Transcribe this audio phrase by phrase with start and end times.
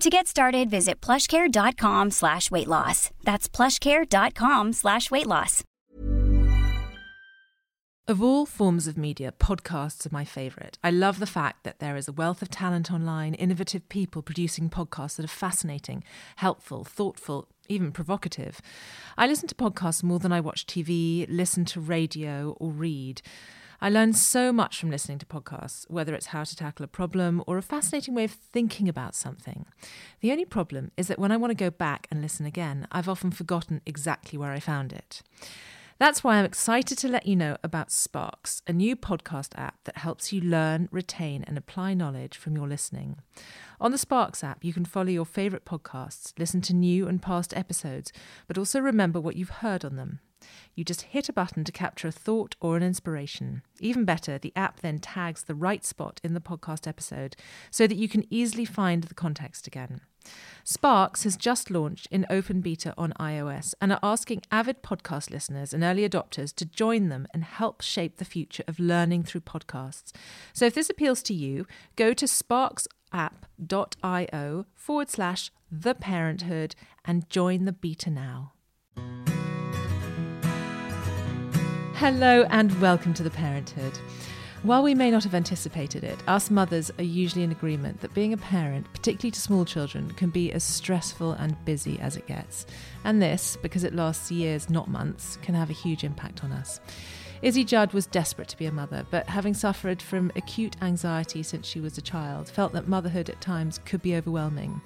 [0.00, 3.10] To get started, visit plushcare.com slash weight loss.
[3.24, 5.64] That's plushcare.com slash weight loss.
[8.08, 10.78] Of all forms of media, podcasts are my favourite.
[10.84, 14.70] I love the fact that there is a wealth of talent online, innovative people producing
[14.70, 16.04] podcasts that are fascinating,
[16.36, 18.60] helpful, thoughtful, even provocative.
[19.18, 23.22] I listen to podcasts more than I watch TV, listen to radio, or read.
[23.80, 27.42] I learn so much from listening to podcasts, whether it's how to tackle a problem
[27.46, 29.66] or a fascinating way of thinking about something.
[30.20, 33.08] The only problem is that when I want to go back and listen again, I've
[33.08, 35.22] often forgotten exactly where I found it.
[35.98, 39.96] That's why I'm excited to let you know about Sparks, a new podcast app that
[39.96, 43.16] helps you learn, retain, and apply knowledge from your listening.
[43.80, 47.56] On the Sparks app, you can follow your favourite podcasts, listen to new and past
[47.56, 48.12] episodes,
[48.46, 50.20] but also remember what you've heard on them.
[50.74, 53.62] You just hit a button to capture a thought or an inspiration.
[53.80, 57.36] Even better, the app then tags the right spot in the podcast episode
[57.70, 60.00] so that you can easily find the context again.
[60.64, 65.72] Sparks has just launched in open beta on iOS and are asking avid podcast listeners
[65.72, 70.12] and early adopters to join them and help shape the future of learning through podcasts.
[70.52, 72.86] So if this appeals to you, go to sparksapp.io
[74.74, 76.74] forward slash the parenthood
[77.04, 78.52] and join the beta now.
[81.98, 83.98] Hello and welcome to the parenthood.
[84.62, 88.34] While we may not have anticipated it, us mothers are usually in agreement that being
[88.34, 92.66] a parent, particularly to small children, can be as stressful and busy as it gets.
[93.04, 96.80] And this, because it lasts years, not months, can have a huge impact on us.
[97.40, 101.66] Izzy Judd was desperate to be a mother, but having suffered from acute anxiety since
[101.66, 104.82] she was a child, felt that motherhood at times could be overwhelming.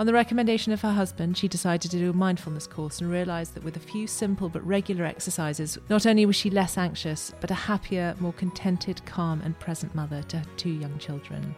[0.00, 3.52] On the recommendation of her husband, she decided to do a mindfulness course and realised
[3.52, 7.50] that with a few simple but regular exercises, not only was she less anxious, but
[7.50, 11.54] a happier, more contented, calm, and present mother to her two young children.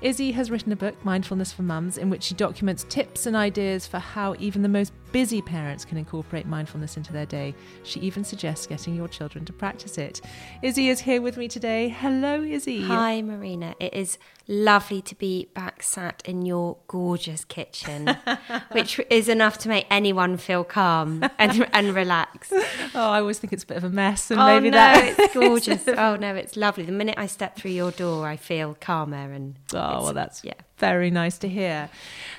[0.00, 3.86] Izzy has written a book, Mindfulness for Mums, in which she documents tips and ideas
[3.86, 7.54] for how even the most busy parents can incorporate mindfulness into their day.
[7.82, 10.20] She even suggests getting your children to practice it.
[10.62, 11.88] Izzy is here with me today.
[11.88, 12.82] Hello, Izzy.
[12.82, 13.74] Hi, Marina.
[13.80, 14.18] It is
[14.48, 18.16] lovely to be back sat in your gorgeous kitchen,
[18.72, 22.52] which is enough to make anyone feel calm and, and relax.
[22.52, 25.18] Oh, I always think it's a bit of a mess, and oh, maybe no, that.
[25.18, 25.88] it's gorgeous.
[25.88, 26.84] oh, no, it's lovely.
[26.84, 29.56] The minute I step through your door, I feel calmer and.
[29.72, 30.54] Oh, well, that's yeah.
[30.78, 31.90] very nice to hear.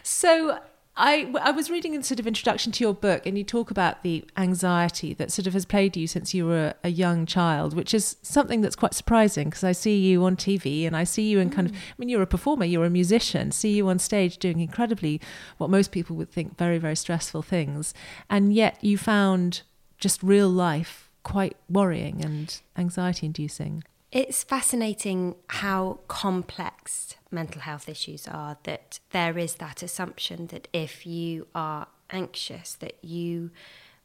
[0.03, 0.59] So,
[0.99, 4.01] I, I was reading a sort of introduction to your book, and you talk about
[4.01, 7.93] the anxiety that sort of has plagued you since you were a young child, which
[7.93, 11.39] is something that's quite surprising because I see you on TV and I see you
[11.39, 11.77] in kind of, mm.
[11.77, 15.21] I mean, you're a performer, you're a musician, see you on stage doing incredibly
[15.59, 17.93] what most people would think very, very stressful things.
[18.27, 19.61] And yet you found
[19.99, 23.83] just real life quite worrying and anxiety inducing.
[24.11, 31.05] It's fascinating how complex mental health issues are that there is that assumption that if
[31.05, 33.51] you are anxious that you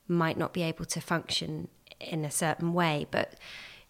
[0.08, 1.68] might not be able to function
[2.00, 3.06] in a certain way.
[3.12, 3.34] But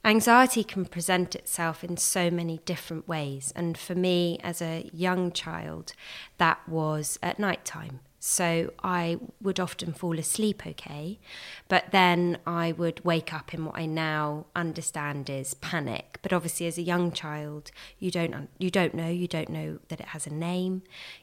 [0.04, 3.50] anxiety can present itself in so many different ways.
[3.56, 5.94] And for me as a young child
[6.36, 11.18] that was at night time so I would often fall asleep okay,
[11.66, 16.20] but then I would wake up in what I now understand is panic.
[16.22, 19.98] But obviously, as a young child, you don't you don't know you don't know that
[19.98, 20.82] it has a name.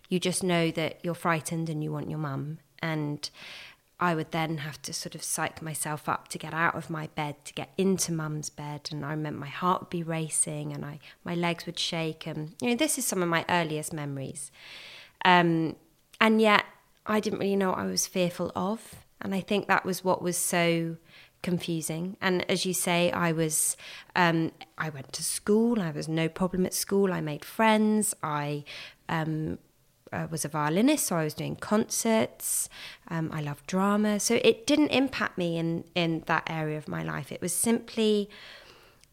[0.10, 2.60] You just know that you're frightened and you want your mum.
[2.80, 3.30] And
[3.98, 7.08] I would then have to sort of psych myself up to get out of my
[7.08, 10.84] bed to get into mum's bed, and I remember my heart would be racing and
[10.84, 12.28] I my legs would shake.
[12.28, 14.52] And you know, this is some of my earliest memories.
[15.24, 15.78] Um,
[16.20, 16.66] and yet
[17.10, 18.96] I didn't really know what I was fearful of.
[19.20, 20.96] And I think that was what was so
[21.42, 22.16] confusing.
[22.22, 23.76] And as you say, I was,
[24.16, 25.82] um, I went to school.
[25.82, 27.12] I was no problem at school.
[27.12, 28.14] I made friends.
[28.24, 28.64] I,
[29.10, 29.58] um,
[30.12, 32.70] uh, was a violinist, so I was doing concerts.
[33.10, 37.04] Um, I love drama, so it didn't impact me in in that area of my
[37.04, 37.32] life.
[37.32, 38.28] It was simply,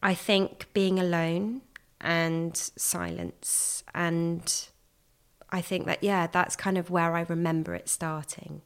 [0.01, 1.61] I think, being alone
[2.01, 4.69] and silence, and
[5.49, 8.61] I think that yeah, that's kind of where I remember it starting.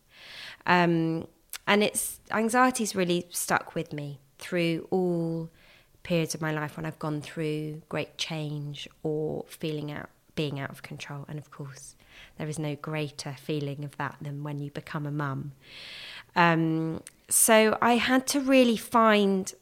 [0.66, 1.28] Um,
[1.68, 5.50] and it's anxiety's really stuck with me through all
[6.04, 10.72] periods of my life when I've gone through great change or feeling out being out
[10.72, 11.26] of control.
[11.28, 11.96] And of course,
[12.38, 15.52] there is no greater feeling of that than when you become a mum.
[16.36, 19.54] Um, so I had to really find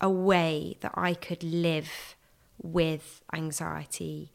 [0.00, 2.16] a way that I could live
[2.60, 4.32] with anxiety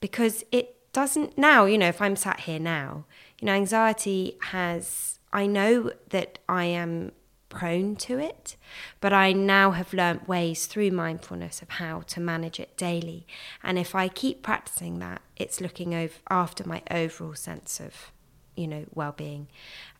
[0.00, 3.04] because it doesn't now, you know, if I'm sat here now,
[3.38, 7.12] you know, anxiety has, I know that I am
[7.50, 8.56] prone to it,
[9.00, 13.26] but I now have learnt ways through mindfulness of how to manage it daily.
[13.62, 18.12] And if I keep practicing that, it's looking over after my overall sense of,
[18.56, 19.48] you know, well-being.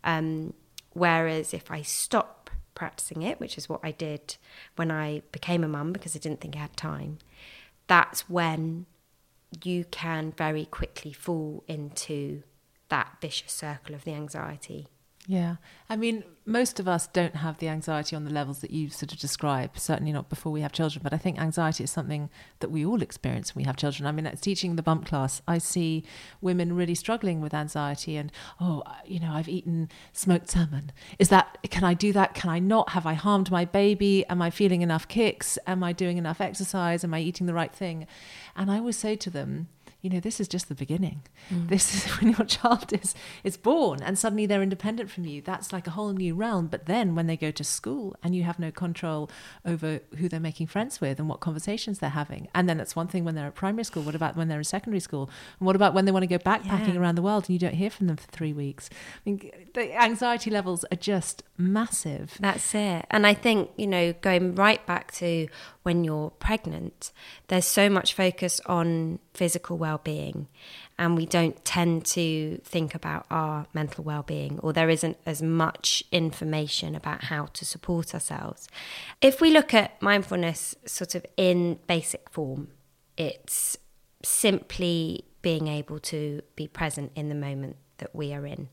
[0.02, 0.54] Um,
[0.92, 4.36] whereas if I stop practicing it, which is what I did
[4.76, 7.18] when I became a mum because I didn't think I had time,
[7.86, 8.86] that's when
[9.62, 12.42] you can very quickly fall into
[12.88, 14.88] that vicious circle of the anxiety.
[15.26, 15.56] Yeah.
[15.88, 19.10] I mean, most of us don't have the anxiety on the levels that you sort
[19.12, 21.00] of describe, certainly not before we have children.
[21.02, 22.28] But I think anxiety is something
[22.60, 24.06] that we all experience when we have children.
[24.06, 26.04] I mean, at teaching the bump class, I see
[26.42, 28.30] women really struggling with anxiety and,
[28.60, 30.92] oh, you know, I've eaten smoked salmon.
[31.18, 32.34] Is that, can I do that?
[32.34, 32.90] Can I not?
[32.90, 34.26] Have I harmed my baby?
[34.26, 35.58] Am I feeling enough kicks?
[35.66, 37.02] Am I doing enough exercise?
[37.02, 38.06] Am I eating the right thing?
[38.54, 39.68] And I always say to them,
[40.04, 41.22] you know, this is just the beginning.
[41.50, 41.70] Mm.
[41.70, 45.40] This is when your child is is born and suddenly they're independent from you.
[45.40, 46.66] That's like a whole new realm.
[46.66, 49.30] But then when they go to school and you have no control
[49.64, 52.48] over who they're making friends with and what conversations they're having.
[52.54, 54.02] And then it's one thing when they're at primary school.
[54.02, 55.30] What about when they're in secondary school?
[55.58, 57.00] And what about when they want to go backpacking yeah.
[57.00, 58.90] around the world and you don't hear from them for three weeks?
[58.92, 62.36] I mean, the anxiety levels are just massive.
[62.40, 63.06] That's it.
[63.10, 65.48] And I think, you know, going right back to
[65.84, 67.12] when you're pregnant,
[67.48, 70.48] there's so much focus on physical well-being
[70.98, 76.02] and we don't tend to think about our mental well-being or there isn't as much
[76.10, 78.66] information about how to support ourselves.
[79.20, 82.68] If we look at mindfulness sort of in basic form,
[83.18, 83.76] it's
[84.22, 88.68] simply being able to be present in the moment that we are in.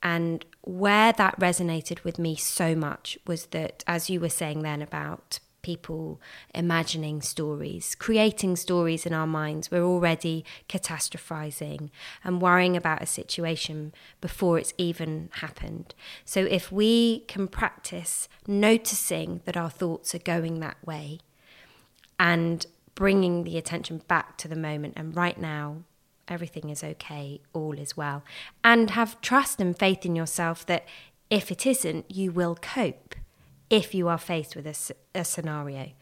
[0.00, 4.80] And where that resonated with me so much was that, as you were saying then
[4.80, 6.20] about people
[6.54, 9.70] imagining stories, creating stories in our minds.
[9.70, 11.90] We're already catastrophizing
[12.24, 15.94] and worrying about a situation before it's even happened.
[16.24, 21.18] So, if we can practice noticing that our thoughts are going that way
[22.18, 25.84] and bringing the attention back to the moment and right now,
[26.28, 28.22] everything is okay, all is well,
[28.62, 30.86] and have trust and faith in yourself that
[31.28, 33.14] if it isn't, you will cope
[33.70, 35.92] if you are faced with a, a scenario.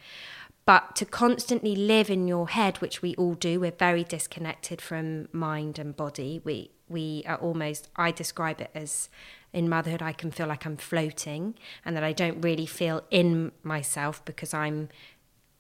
[0.65, 5.29] But to constantly live in your head, which we all do, we're very disconnected from
[5.33, 6.43] mind and body.
[6.45, 9.09] We we are almost I describe it as
[9.53, 11.55] in motherhood I can feel like I'm floating
[11.85, 14.89] and that I don't really feel in myself because I'm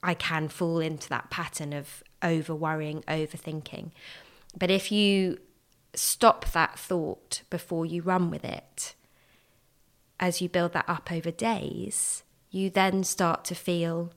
[0.02, 3.90] I can fall into that pattern of over worrying, overthinking.
[4.58, 5.38] But if you
[5.94, 8.94] stop that thought before you run with it,
[10.20, 14.12] as you build that up over days, you then start to feel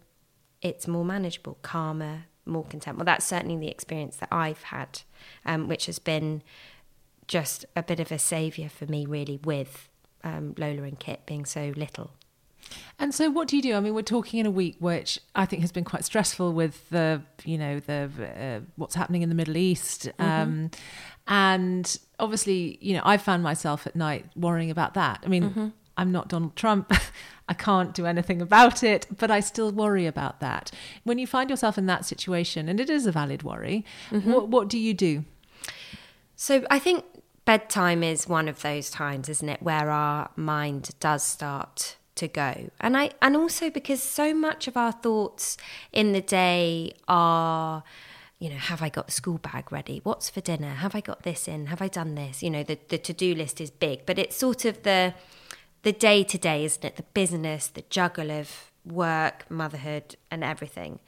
[0.62, 2.98] it's more manageable, calmer, more content.
[2.98, 5.02] Well, that's certainly the experience that I've had,
[5.46, 6.44] um, which has been
[7.28, 9.90] just a bit of a saviour for me, really, with
[10.24, 12.12] um, Lola and Kit being so little.
[13.00, 13.74] And so, what do you do?
[13.74, 16.90] I mean, we're talking in a week which I think has been quite stressful with
[16.90, 20.24] the, you know, the uh, what's happening in the Middle East, mm-hmm.
[20.24, 20.72] um,
[21.28, 25.20] and obviously, you know, I found myself at night worrying about that.
[25.24, 25.68] I mean, mm-hmm.
[26.02, 26.92] I'm not Donald Trump.
[27.48, 30.72] I can't do anything about it, but I still worry about that.
[31.04, 34.32] When you find yourself in that situation, and it is a valid worry, mm-hmm.
[34.32, 35.26] what, what do you do?
[36.36, 37.06] So I think
[37.46, 42.72] bedtime is one of those times, isn't it, where our mind does start to go.
[42.80, 45.56] And I and also because so much of our thoughts
[45.94, 47.84] in the day are
[48.40, 50.02] you know, have I got the school bag ready?
[50.04, 50.70] What's for dinner?
[50.70, 51.68] Have I got this in?
[51.68, 52.42] Have I done this?
[52.42, 55.14] You know, the, the to do list is big, but it's sort of the
[55.84, 56.96] the day to day, isn't it?
[56.96, 61.00] The business, the juggle of work, motherhood, and everything.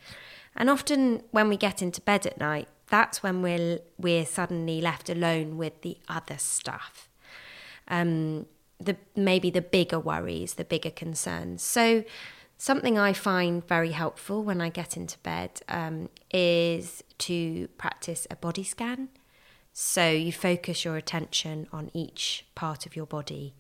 [0.56, 5.10] And often when we get into bed at night, that's when we're we're suddenly left
[5.10, 7.10] alone with the other stuff.
[7.88, 8.46] Um,
[8.80, 11.64] the maybe the bigger worries, the bigger concerns.
[11.64, 12.04] So
[12.58, 18.36] something I find very helpful when I get into bed um, is to practice a
[18.36, 19.10] body scan
[19.74, 23.56] So you focus your attention on each part of your body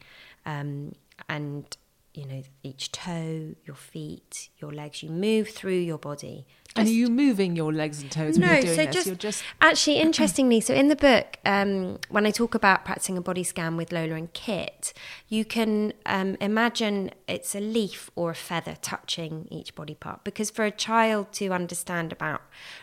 [0.45, 0.93] um,
[1.29, 1.77] and
[2.13, 6.91] you know each toe your feet your legs you move through your body and are
[6.91, 8.95] you moving your legs and toes no, when you're doing so this?
[8.95, 10.59] Just, you're just actually interestingly.
[10.59, 14.15] So in the book, um, when I talk about practicing a body scan with Lola
[14.15, 14.93] and Kit,
[15.27, 20.23] you can um, imagine it's a leaf or a feather touching each body part.
[20.23, 22.41] Because for a child to understand about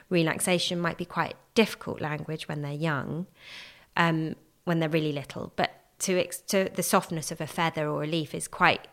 [0.09, 3.27] relaxation might be quite difficult language when they're young,
[3.97, 5.53] um, when they're really little.
[5.57, 8.89] But to, ex- to the softness of a feather or a leaf is quite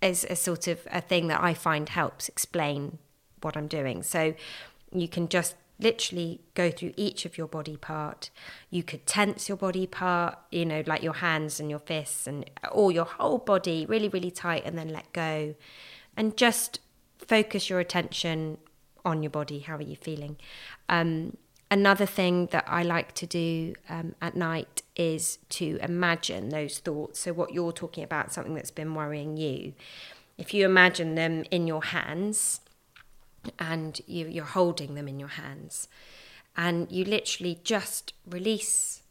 [0.00, 2.98] is a sort of a thing that I find helps explain
[3.40, 4.02] what I'm doing.
[4.02, 4.34] So
[4.92, 8.30] you can just literally go through each of your body part.
[8.70, 12.48] You could tense your body part, you know, like your hands and your fists and
[12.70, 15.54] or your whole body really, really tight and then let go.
[16.16, 16.80] And just
[17.18, 18.58] focus your attention
[19.04, 19.60] on your body.
[19.60, 20.36] How are you feeling?
[20.88, 21.36] Um,
[21.72, 27.20] another thing that I like to do um, at night is to imagine those thoughts.
[27.20, 29.72] So, what you're talking about, something that's been worrying you,
[30.36, 32.60] if you imagine them in your hands,
[33.58, 35.88] and you, you're holding them in your hands.
[36.56, 39.02] And you literally just release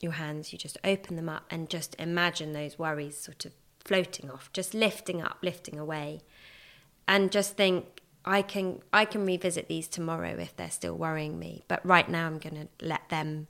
[0.00, 3.52] your hands, you just open them up and just imagine those worries sort of
[3.84, 6.22] floating off, just lifting up, lifting away.
[7.06, 11.62] And just think, I can I can revisit these tomorrow if they're still worrying me.
[11.68, 13.48] But right now I'm gonna let them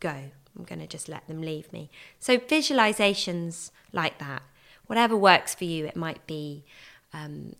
[0.00, 0.30] go.
[0.56, 1.90] I'm gonna just let them leave me.
[2.18, 4.42] So visualizations like that,
[4.86, 6.64] whatever works for you, it might be
[7.12, 7.54] um,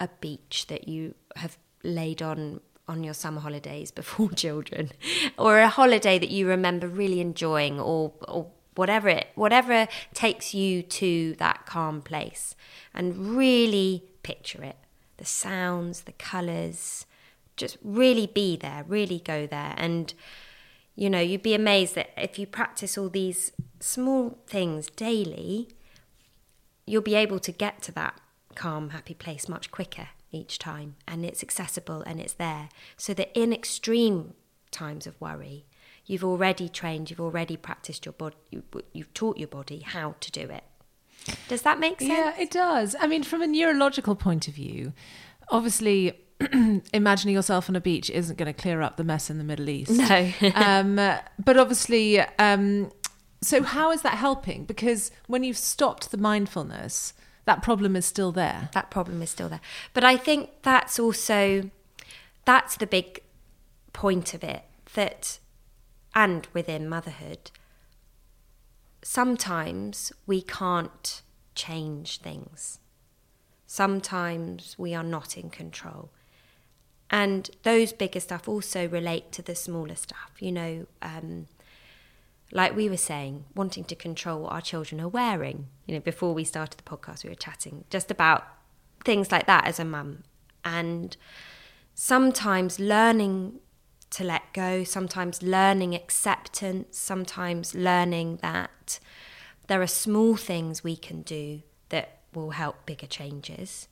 [0.00, 4.90] a beach that you have laid on on your summer holidays before children
[5.38, 10.82] or a holiday that you remember really enjoying or or whatever it whatever takes you
[10.82, 12.56] to that calm place
[12.92, 14.76] and really picture it
[15.16, 17.06] the sounds the colors
[17.56, 20.14] just really be there really go there and
[20.96, 25.68] you know you'd be amazed that if you practice all these small things daily
[26.86, 28.20] you'll be able to get to that
[28.54, 30.96] calm, happy place much quicker each time.
[31.06, 32.68] And it's accessible and it's there.
[32.96, 34.34] So that in extreme
[34.70, 35.66] times of worry,
[36.06, 38.36] you've already trained, you've already practiced your body,
[38.92, 40.64] you've taught your body how to do it.
[41.48, 42.12] Does that make sense?
[42.12, 42.94] Yeah, it does.
[42.98, 44.92] I mean, from a neurological point of view,
[45.48, 46.18] obviously
[46.92, 49.68] imagining yourself on a beach isn't going to clear up the mess in the Middle
[49.68, 49.90] East.
[49.90, 50.32] No.
[50.54, 52.90] um, but obviously, um,
[53.40, 54.64] so how is that helping?
[54.64, 57.14] Because when you've stopped the mindfulness,
[57.44, 58.70] that problem is still there.
[58.72, 59.60] That problem is still there.
[59.92, 61.70] But I think that's also
[62.44, 63.20] that's the big
[63.92, 64.64] point of it
[64.94, 65.38] that
[66.14, 67.50] and within motherhood
[69.04, 71.22] sometimes we can't
[71.54, 72.80] change things.
[73.66, 76.10] Sometimes we are not in control.
[77.10, 81.46] And those bigger stuff also relate to the smaller stuff, you know, um,
[82.50, 85.66] like we were saying, wanting to control what our children are wearing.
[85.86, 88.46] You know, before we started the podcast, we were chatting just about
[89.04, 90.24] things like that as a mum.
[90.64, 91.14] And
[91.94, 93.60] sometimes learning
[94.10, 98.98] to let go, sometimes learning acceptance, sometimes learning that
[99.66, 103.88] there are small things we can do that will help bigger changes.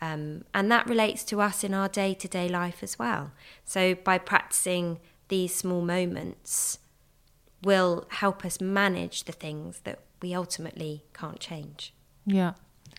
[0.00, 3.32] Um, and that relates to us in our day to day life as well.
[3.64, 6.78] So by practicing these small moments,
[7.62, 11.92] will help us manage the things that we ultimately can't change.
[12.26, 12.52] Yeah.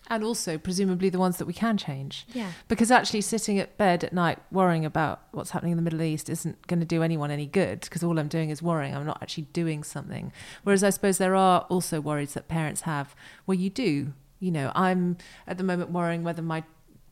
[0.09, 2.25] And also, presumably, the ones that we can change.
[2.33, 2.51] Yeah.
[2.67, 6.29] Because actually, sitting at bed at night worrying about what's happening in the Middle East
[6.29, 8.95] isn't going to do anyone any good because all I'm doing is worrying.
[8.95, 10.31] I'm not actually doing something.
[10.63, 14.13] Whereas I suppose there are also worries that parents have where you do.
[14.39, 16.63] You know, I'm at the moment worrying whether my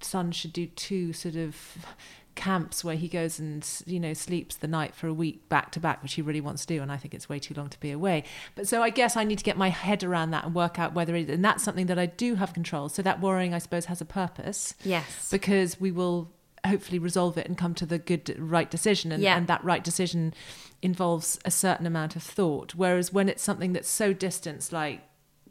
[0.01, 1.77] son should do two sort of
[2.38, 5.79] camps where he goes and you know sleeps the night for a week back to
[5.79, 7.79] back which he really wants to do and i think it's way too long to
[7.79, 8.24] be away.
[8.56, 10.94] But so i guess i need to get my head around that and work out
[10.94, 12.88] whether it and that's something that i do have control.
[12.88, 14.75] So that worrying i suppose has a purpose.
[14.84, 15.29] Yes.
[15.29, 16.32] Because we will
[16.65, 19.38] hopefully resolve it and come to the good right decision and, yeah.
[19.38, 20.34] and that right decision
[20.82, 22.75] involves a certain amount of thought.
[22.75, 25.01] Whereas when it's something that's so distant like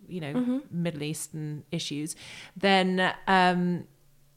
[0.08, 0.58] you know mm-hmm.
[0.70, 2.14] middle eastern issues
[2.56, 3.84] then um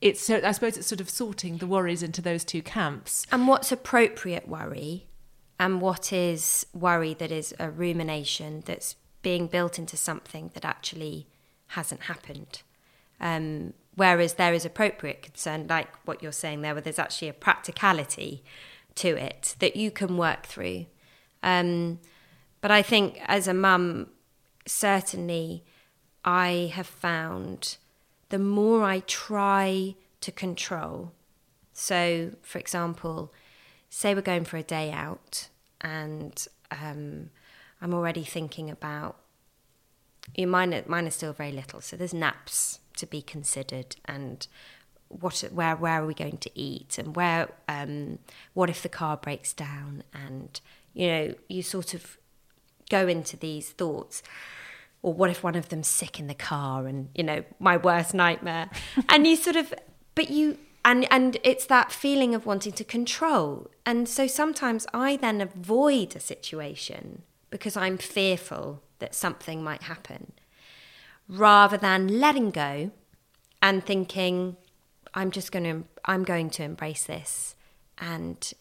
[0.01, 3.25] it's so I suppose it's sort of sorting the worries into those two camps.
[3.31, 5.07] And what's appropriate worry
[5.59, 11.27] and what is worry that is a rumination that's being built into something that actually
[11.67, 12.61] hasn't happened.
[13.19, 17.33] Um, whereas there is appropriate concern, like what you're saying there, where there's actually a
[17.33, 18.43] practicality
[18.95, 20.85] to it that you can work through.
[21.43, 21.99] Um,
[22.61, 24.07] but I think as a mum,
[24.65, 25.65] certainly
[26.23, 27.77] I have found
[28.29, 31.11] the more I try to control.
[31.73, 33.33] So, for example,
[33.89, 35.49] say we're going for a day out
[35.81, 37.29] and um,
[37.81, 39.17] I'm already thinking about.
[40.35, 44.45] You know, mine, mine are still very little, so there's naps to be considered, and
[45.07, 48.19] what, where, where are we going to eat, and where, um,
[48.53, 50.61] what if the car breaks down, and
[50.93, 52.17] you know, you sort of
[52.89, 54.21] go into these thoughts
[55.01, 58.13] or what if one of them's sick in the car and you know my worst
[58.13, 58.69] nightmare.
[59.09, 59.73] And you sort of
[60.15, 63.69] but you and and it's that feeling of wanting to control.
[63.85, 70.33] And so sometimes i then avoid a situation because i'm fearful that something might happen
[71.27, 72.91] rather than letting go
[73.61, 74.57] and thinking
[75.13, 77.55] i'm just going to i'm going to embrace this.
[77.97, 78.53] And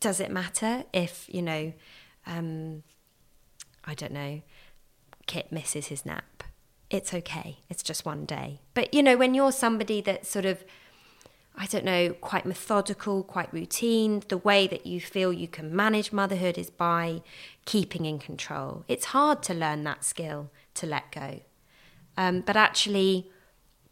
[0.00, 1.72] does it matter if you know
[2.26, 2.82] um,
[3.84, 4.42] I don't know,
[5.26, 6.44] Kit misses his nap.
[6.90, 7.58] It's okay.
[7.70, 8.60] It's just one day.
[8.74, 10.62] But, you know, when you're somebody that's sort of,
[11.56, 16.12] I don't know, quite methodical, quite routine, the way that you feel you can manage
[16.12, 17.22] motherhood is by
[17.64, 18.84] keeping in control.
[18.88, 21.40] It's hard to learn that skill to let go.
[22.16, 23.30] Um, but actually,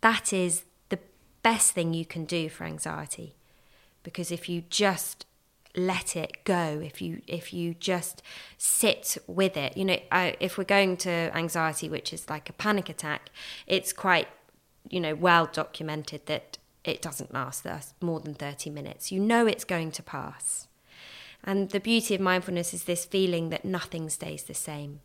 [0.03, 0.99] that is the
[1.43, 3.35] best thing you can do for anxiety.
[4.03, 5.27] Because if you just
[5.77, 8.23] let it go if you if you just
[8.59, 9.77] sit with it.
[9.77, 13.31] You know I, if we're going to anxiety which is like a panic attack
[13.67, 14.29] it's quite
[14.89, 17.67] you know well documented that it doesn't last
[18.00, 19.12] more than 30 minutes.
[19.12, 20.67] You know it's going to pass.
[21.43, 25.00] And the beauty of mindfulness is this feeling that nothing stays the same.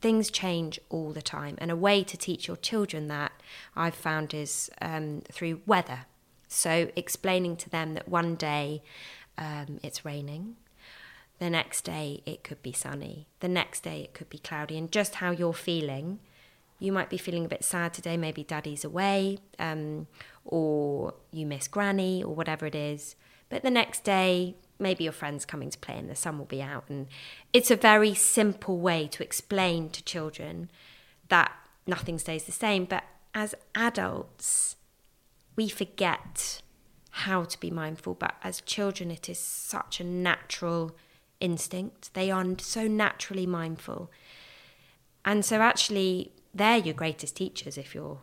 [0.00, 1.56] Things change all the time.
[1.58, 3.32] And a way to teach your children that
[3.74, 6.06] i've found is um, through weather.
[6.48, 8.82] So explaining to them that one day
[9.38, 10.56] um, it's raining.
[11.38, 13.26] The next day it could be sunny.
[13.40, 14.78] The next day it could be cloudy.
[14.78, 16.20] And just how you're feeling,
[16.78, 18.16] you might be feeling a bit sad today.
[18.16, 20.06] Maybe daddy's away, um,
[20.44, 23.16] or you miss granny, or whatever it is.
[23.48, 26.62] But the next day, maybe your friend's coming to play and the sun will be
[26.62, 26.84] out.
[26.88, 27.06] And
[27.52, 30.70] it's a very simple way to explain to children
[31.28, 31.52] that
[31.86, 32.84] nothing stays the same.
[32.84, 34.76] But as adults,
[35.54, 36.62] we forget
[37.20, 40.94] how to be mindful, but as children, it is such a natural
[41.40, 42.12] instinct.
[42.12, 44.10] They are so naturally mindful.
[45.24, 48.20] And so, actually, they're your greatest teachers if you're,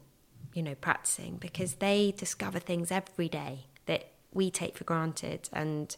[0.53, 5.95] you know, practicing because they discover things every day that we take for granted and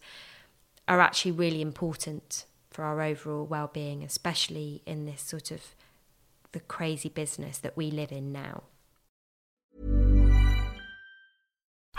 [0.87, 5.75] are actually really important for our overall well being, especially in this sort of
[6.53, 8.63] the crazy business that we live in now.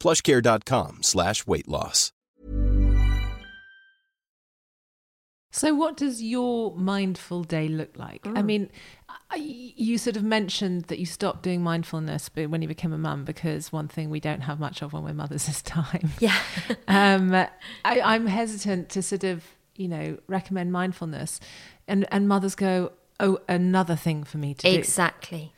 [0.00, 2.12] plushcare.com slash weight loss.
[5.56, 8.26] So, what does your mindful day look like?
[8.26, 8.68] I mean,
[9.34, 13.72] you sort of mentioned that you stopped doing mindfulness when you became a mum because
[13.72, 16.10] one thing we don't have much of when we're mothers is time.
[16.20, 16.38] Yeah.
[16.88, 17.48] um, I,
[17.86, 19.44] I'm hesitant to sort of,
[19.76, 21.40] you know, recommend mindfulness,
[21.88, 24.76] and and mothers go, oh, another thing for me to do.
[24.76, 25.54] Exactly.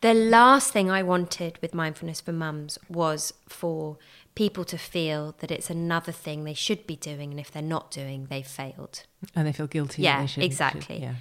[0.00, 3.98] The last thing I wanted with mindfulness for mums was for
[4.36, 7.90] people to feel that it's another thing they should be doing, and if they're not
[7.90, 9.02] doing, they've failed.
[9.34, 10.02] and they feel guilty.
[10.02, 11.00] Yeah, exactly.
[11.00, 11.14] Yeah.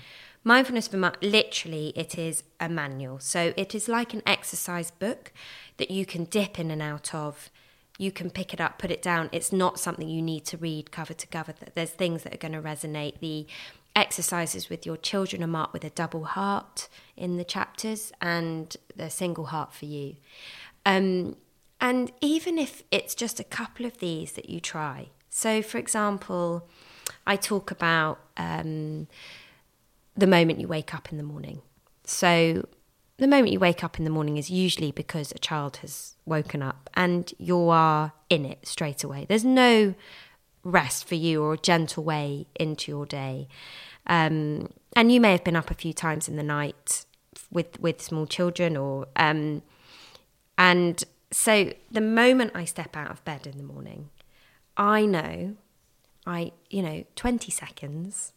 [0.43, 3.19] Mindfulness for Mums, literally, it is a manual.
[3.19, 5.33] So it is like an exercise book
[5.77, 7.49] that you can dip in and out of.
[7.97, 9.27] You can pick it up, put it down.
[9.31, 11.55] It's not something you need to read cover to cover.
[11.73, 13.19] There's things that are going to resonate.
[13.19, 13.47] The
[13.97, 19.09] exercises with your children are marked with a double heart in the chapters and the
[19.09, 20.15] single heart for you.
[20.85, 21.35] Um,
[21.81, 25.09] and even if it's just a couple of these that you try.
[25.29, 26.67] So, for example,
[27.25, 29.07] I talk about um,
[30.15, 31.61] the moment you wake up in the morning.
[32.03, 32.67] So,
[33.17, 36.61] the moment you wake up in the morning is usually because a child has woken
[36.61, 39.25] up and you are in it straight away.
[39.27, 39.95] There's no
[40.63, 43.47] rest for you or a gentle way into your day.
[44.07, 47.05] Um, and you may have been up a few times in the night
[47.51, 49.61] with with small children or um,
[50.57, 54.09] and so the moment I step out of bed in the morning,
[54.75, 55.55] I know
[56.25, 58.33] I you know 20 seconds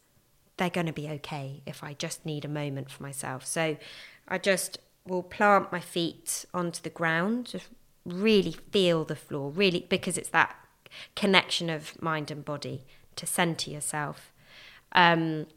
[0.61, 3.43] they're going to be okay if I just need a moment for myself.
[3.47, 3.77] So
[4.27, 7.67] I just will plant my feet onto the ground, just
[8.05, 10.55] really feel the floor, really because it's that
[11.15, 14.31] connection of mind and body to center yourself.
[14.91, 15.47] Um,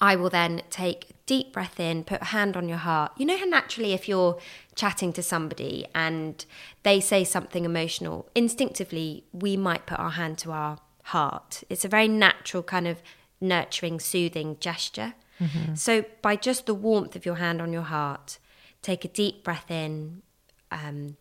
[0.00, 3.12] I will then take deep breath in, put a hand on your heart.
[3.16, 4.38] You know how naturally, if you're
[4.74, 6.44] chatting to somebody and
[6.82, 11.62] they say something emotional, instinctively we might put our hand to our heart.
[11.68, 13.02] It's a very natural kind of
[13.40, 15.14] nurturing, soothing gesture.
[15.40, 15.74] Mm-hmm.
[15.74, 18.38] So, by just the warmth of your hand on your heart,
[18.80, 20.22] take a deep breath in.
[20.70, 21.16] Um,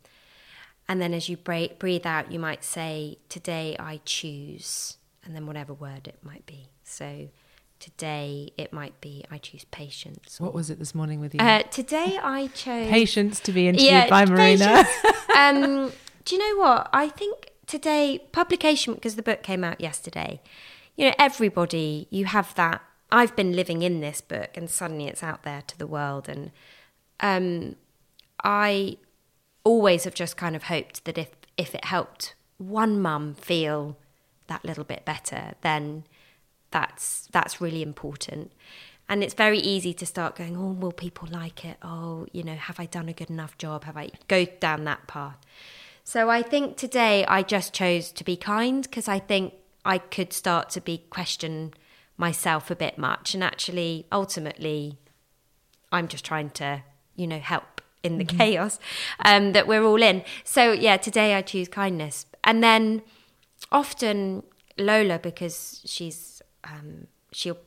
[0.87, 5.73] and then as you breathe out, you might say, Today I choose, and then whatever
[5.73, 6.69] word it might be.
[6.83, 7.27] So,
[7.85, 10.41] today it might be I choose patience.
[10.41, 11.39] What was it this morning with you?
[11.39, 14.83] Uh, today I chose patience to be interviewed yeah, by Marina.
[15.37, 15.91] um,
[16.25, 16.89] do you know what?
[16.91, 20.41] I think today publication because the book came out yesterday.
[20.95, 22.81] You know, everybody you have that.
[23.11, 26.51] I've been living in this book, and suddenly it's out there to the world, and
[27.19, 27.75] um,
[28.43, 28.97] I
[29.63, 33.95] always have just kind of hoped that if if it helped one mum feel
[34.47, 36.05] that little bit better, then
[36.75, 38.51] that's that's really important.
[39.07, 41.77] And it's very easy to start going, oh, will people like it?
[41.81, 43.85] Oh, you know, have I done a good enough job?
[43.85, 45.37] Have I go down that path?
[46.03, 49.53] So I think today I just chose to be kind because I think
[49.85, 51.73] I could start to be question
[52.17, 54.97] myself a bit much, and actually, ultimately,
[55.91, 56.83] I'm just trying to,
[57.15, 58.37] you know, help in the mm-hmm.
[58.37, 58.79] chaos
[59.23, 60.23] um, that we're all in.
[60.43, 63.01] So yeah, today I choose kindness, and then
[63.71, 64.43] often
[64.77, 66.34] Lola because she's
[66.65, 67.57] um, she'll,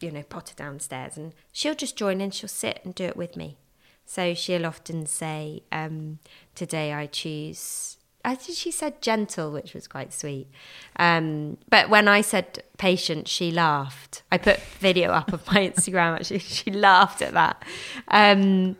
[0.00, 3.36] you know, potter downstairs and she'll just join in, she'll sit and do it with
[3.36, 3.58] me.
[4.06, 6.18] So she'll often say, um,
[6.54, 7.98] Today I choose.
[8.24, 10.48] I think she said gentle, which was quite sweet.
[10.96, 14.22] Um, but when I said patient, she laughed.
[14.32, 16.40] I put video up of my Instagram actually.
[16.40, 17.62] She laughed at that.
[18.08, 18.76] Um,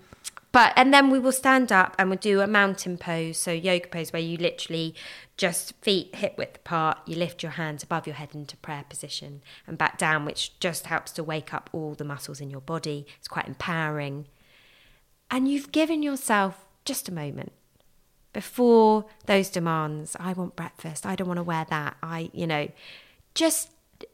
[0.51, 3.89] but and then we will stand up and we'll do a mountain pose, so yoga
[3.89, 4.95] pose where you literally
[5.39, 9.41] just feet hip width apart, you lift your hands above your head into prayer position
[9.67, 13.07] and back down, which just helps to wake up all the muscles in your body.
[13.19, 14.27] It's quite empowering.
[15.31, 17.53] And you've given yourself just a moment
[18.33, 20.17] before those demands.
[20.19, 21.07] I want breakfast.
[21.07, 21.97] I don't want to wear that.
[22.03, 22.69] I, you know,
[23.35, 23.71] just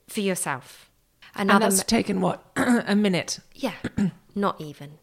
[0.08, 0.90] for yourself.
[1.34, 3.40] Another and that's taken what a minute.
[3.54, 3.74] Yeah,
[4.34, 4.98] not even.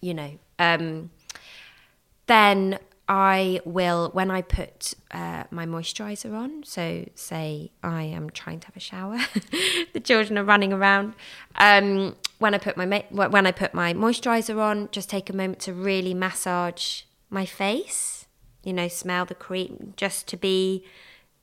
[0.00, 1.10] You know, um,
[2.26, 8.58] then I will, when I put uh, my moisturizer on, so say I am trying
[8.60, 9.18] to have a shower,
[9.92, 11.14] the children are running around.
[11.54, 15.60] Um, when I put my when I put my moisturizer on, just take a moment
[15.60, 18.26] to really massage my face.
[18.64, 20.84] You know, smell the cream, just to be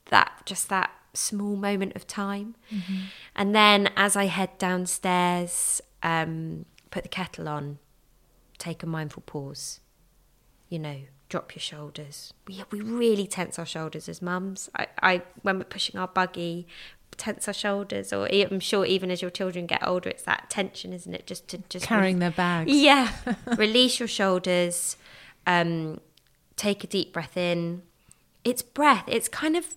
[0.10, 2.56] that, just that small moment of time.
[2.72, 3.00] Mm-hmm.
[3.36, 7.80] And then as I head downstairs, um, put the kettle on,
[8.58, 9.80] take a mindful pause.
[10.68, 10.98] You know,
[11.34, 12.32] drop your shoulders.
[12.48, 14.70] We we really tense our shoulders as mums.
[14.76, 16.68] I, I when we're pushing our buggy,
[17.18, 18.14] tense our shoulders.
[18.14, 21.26] Or I'm sure even as your children get older, it's that tension, isn't it?
[21.26, 22.72] Just to just carrying their bags.
[22.72, 23.14] Yeah.
[23.58, 24.96] Release your shoulders.
[25.48, 26.02] Um,
[26.56, 27.82] take a deep breath in.
[28.44, 29.06] It's breath.
[29.08, 29.74] It's kind of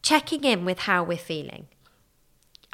[0.00, 1.66] checking in with how we're feeling.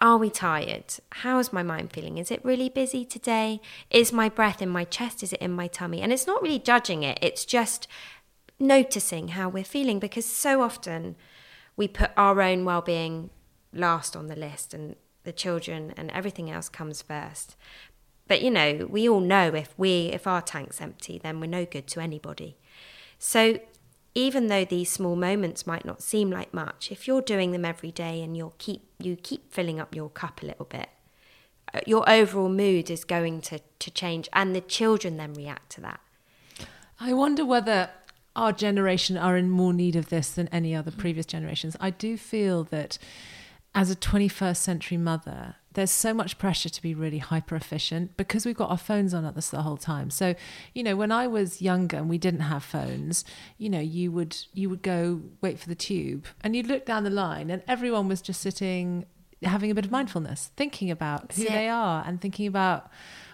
[0.01, 0.95] Are we tired?
[1.13, 2.19] How is my mind feeling?
[2.19, 3.61] Is it really busy today?
[3.91, 5.23] Is my breath in my chest?
[5.23, 6.03] Is it in my tummy?
[6.03, 7.87] And it's not really judging it, it's just
[8.59, 11.17] noticing how we're feeling because so often
[11.77, 13.31] we put our own well being
[13.73, 17.57] last on the list and the children and everything else comes first.
[18.27, 21.65] But you know, we all know if we if our tank's empty, then we're no
[21.65, 22.57] good to anybody.
[23.19, 23.59] So
[24.15, 27.91] even though these small moments might not seem like much, if you're doing them every
[27.91, 30.89] day and you keep you keep filling up your cup a little bit,
[31.73, 35.81] uh, your overall mood is going to, to change and the children then react to
[35.81, 36.01] that.
[37.01, 37.91] I wonder whether
[38.37, 41.77] our generation are in more need of this than any other previous generations.
[41.81, 42.99] I do feel that
[43.75, 48.47] as a 21st century mother, there's so much pressure to be really hyper efficient because
[48.47, 50.11] we've got our phones on at this the whole time.
[50.11, 50.35] So,
[50.73, 53.25] you know, when I was younger and we didn't have phones,
[53.59, 57.05] you know, you would you would go wait for the tube and you'd look down
[57.05, 59.05] the line and everyone was just sitting
[59.43, 62.91] having a bit of mindfulness, thinking about who they are and thinking about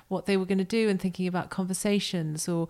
[0.09, 2.69] what they were going to do and thinking about conversations or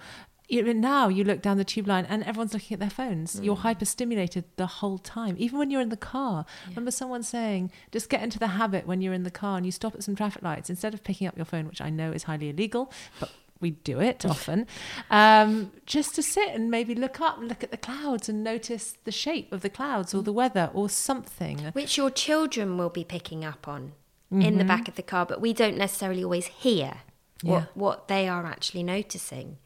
[0.51, 3.37] even now you look down the tube line and everyone's looking at their phones.
[3.37, 3.45] Mm.
[3.45, 6.45] You're hyperstimulated the whole time, even when you're in the car.
[6.69, 9.73] Remember someone saying, just get into the habit when you're in the car and you
[9.73, 12.25] stop at some traffic lights instead of picking up your phone, which I know is
[12.25, 14.67] highly illegal, but we do it often,
[15.11, 19.13] um, just to sit and maybe look up, look at the clouds and notice the
[19.13, 21.59] shape of the clouds or the weather or something.
[21.75, 23.93] Which your children will be picking up on
[24.33, 26.99] in the back of the car, but we don't necessarily always hear
[27.43, 27.53] Yeah.
[27.53, 29.59] what, what they are actually noticing.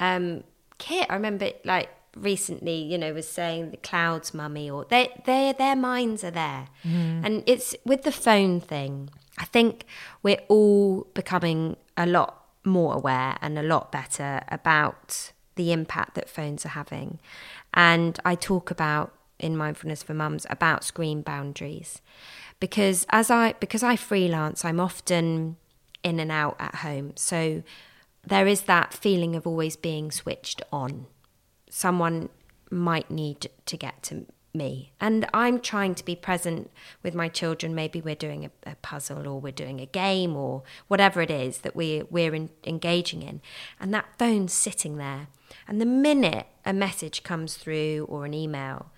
[0.00, 0.44] Um,
[0.78, 5.54] Kit, I remember like recently, you know, was saying the clouds, mummy, or they, they,
[5.56, 6.68] their minds are there.
[7.24, 9.84] And it's with the phone thing, I think
[10.22, 16.28] we're all becoming a lot more aware and a lot better about the impact that
[16.28, 17.18] phones are having.
[17.74, 22.00] And I talk about in mindfulness for mums about screen boundaries
[22.58, 25.56] because as I because I freelance, I'm often
[26.02, 27.12] in and out at home.
[27.16, 27.62] So
[28.26, 31.06] there is that feeling of always being switched on.
[31.70, 32.28] Someone
[32.70, 34.92] might need to get to me.
[35.00, 36.70] And I'm trying to be present
[37.02, 37.74] with my children.
[37.74, 41.58] Maybe we're doing a, a puzzle or we're doing a game or whatever it is
[41.58, 43.40] that we, we're in, engaging in.
[43.78, 45.28] And that phone's sitting there.
[45.68, 48.90] And the minute a message comes through or an email,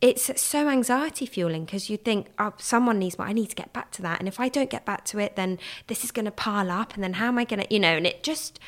[0.00, 3.26] it's so anxiety fueling because you think oh, someone needs more.
[3.26, 5.36] I need to get back to that, and if I don't get back to it,
[5.36, 5.58] then
[5.88, 7.96] this is going to pile up, and then how am I going to, you know?
[7.96, 8.60] And it just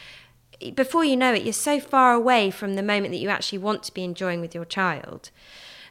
[0.75, 3.83] before you know it, you're so far away from the moment that you actually want
[3.85, 5.31] to be enjoying with your child.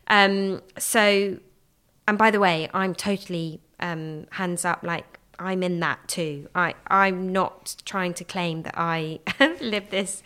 [0.07, 1.39] Um, so,
[2.07, 6.49] and by the way, I'm totally um, hands up, like I'm in that too.
[6.53, 9.19] I I'm not trying to claim that I
[9.61, 10.21] live this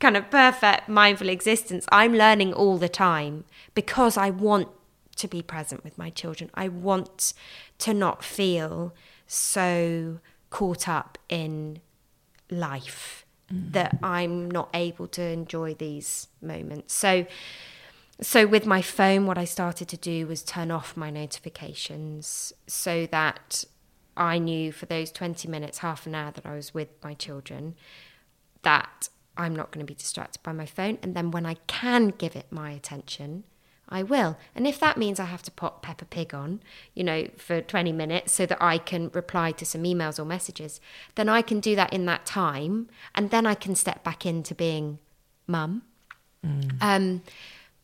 [0.00, 1.86] kind of perfect mindful existence.
[1.92, 4.68] I'm learning all the time because I want
[5.16, 6.50] to be present with my children.
[6.54, 7.34] I want
[7.78, 8.94] to not feel
[9.26, 11.80] so caught up in
[12.50, 13.72] life mm.
[13.72, 16.94] that I'm not able to enjoy these moments.
[16.94, 17.26] So
[18.22, 23.06] so with my phone what I started to do was turn off my notifications so
[23.06, 23.64] that
[24.16, 27.76] I knew for those 20 minutes, half an hour that I was with my children
[28.62, 30.98] that I'm not going to be distracted by my phone.
[31.02, 33.44] And then when I can give it my attention,
[33.88, 34.36] I will.
[34.54, 36.60] And if that means I have to pop Peppa Pig on,
[36.94, 40.80] you know, for 20 minutes so that I can reply to some emails or messages,
[41.16, 42.88] then I can do that in that time.
[43.14, 44.98] And then I can step back into being
[45.46, 45.82] mum.
[46.80, 47.22] Um,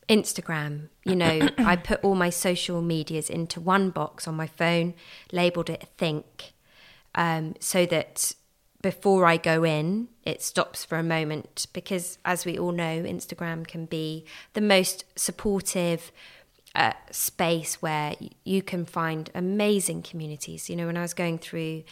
[0.09, 4.95] Instagram, you know, I put all my social medias into one box on my phone,
[5.33, 6.53] labeled it Think,
[7.15, 8.35] um, so that
[8.83, 13.67] before I go in, it stops for a moment because, as we all know, Instagram
[13.67, 16.12] can be the most supportive
[16.77, 20.69] uh, space where you can find amazing communities.
[20.69, 21.85] You know, when I was going through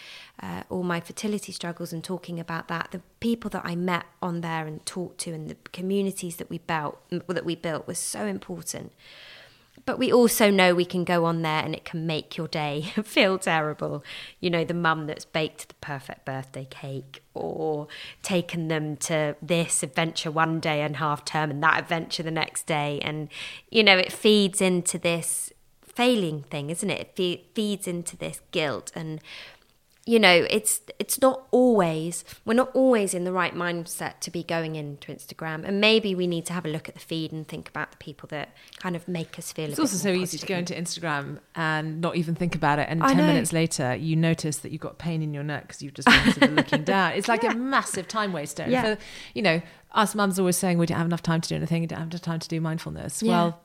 [0.43, 4.43] uh, all my fertility struggles and talking about that, the people that I met on
[4.43, 8.27] there and talked to, and the communities that we built that we built was so
[8.27, 8.93] important.
[9.87, 12.93] But we also know we can go on there and it can make your day
[13.05, 14.03] feel terrible.
[14.41, 17.89] You know, the mum that's baked the perfect birthday cake or
[18.23, 22.67] taken them to this adventure one day and half term and that adventure the next
[22.67, 23.01] day.
[23.03, 23.29] And,
[23.71, 25.53] you know, it feeds into this
[25.95, 27.01] failing thing, isn't it?
[27.01, 29.21] It fe- feeds into this guilt and
[30.07, 34.43] you know it's it's not always we're not always in the right mindset to be
[34.43, 37.49] going into instagram and maybe we need to have a look at the feed and
[37.49, 40.23] think about the people that kind of make us feel It's a also so more
[40.23, 42.89] easy to go into Instagram and not even think about it.
[42.89, 43.27] And I 10 know.
[43.27, 46.33] minutes later, you notice that you've got pain in your neck because you've just been
[46.33, 47.13] sort of looking down.
[47.13, 48.67] It's like a massive time waster.
[48.69, 48.83] Yeah.
[48.95, 49.03] For,
[49.35, 49.63] you know,
[49.93, 52.11] us mums always saying we don't have enough time to do anything, we don't have
[52.11, 53.23] enough time to do mindfulness.
[53.23, 53.31] Yeah.
[53.33, 53.61] Well,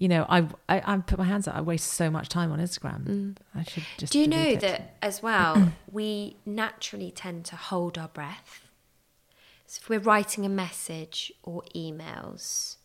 [0.00, 1.54] you know, I, I I put my hands up.
[1.54, 3.36] I waste so much time on Instagram.
[3.54, 4.12] I should just.
[4.12, 4.14] Mm.
[4.14, 4.60] do you know it.
[4.60, 8.66] that as well we naturally tend to hold our breath
[9.66, 12.76] so if we're writing a message or emails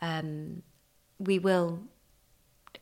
[0.00, 0.62] um,
[1.18, 1.80] we will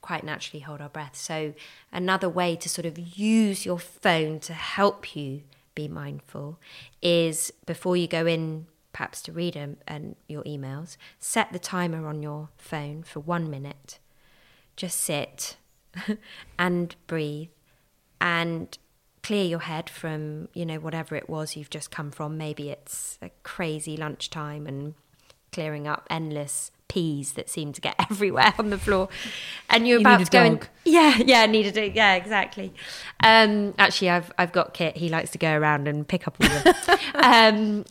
[0.01, 1.17] quite naturally hold our breath.
[1.17, 1.55] So,
[1.93, 5.43] another way to sort of use your phone to help you
[5.75, 6.59] be mindful
[7.01, 12.07] is before you go in, perhaps to read them and your emails, set the timer
[12.07, 13.99] on your phone for one minute.
[14.77, 15.57] Just sit
[16.59, 17.49] and breathe
[18.21, 18.79] and
[19.23, 22.37] clear your head from, you know, whatever it was you've just come from.
[22.37, 24.95] Maybe it's a crazy lunchtime and
[25.53, 29.09] clearing up endless peas that seem to get everywhere on the floor.
[29.71, 31.95] And you're You about to a go and yeah, yeah, needed it.
[31.95, 32.73] Yeah, exactly.
[33.23, 34.97] Um, actually, I've I've got Kit.
[34.97, 36.99] He likes to go around and pick up all the.
[37.15, 37.85] um,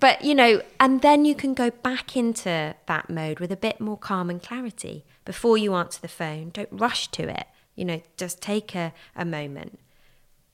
[0.00, 3.80] but you know, and then you can go back into that mode with a bit
[3.80, 6.50] more calm and clarity before you answer the phone.
[6.50, 7.46] Don't rush to it.
[7.74, 9.78] You know, just take a, a moment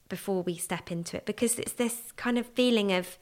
[0.09, 3.19] before we step into it because it's this kind of feeling of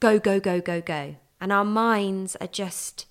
[0.00, 1.16] go, go, go, go, go.
[1.40, 3.06] And our minds are just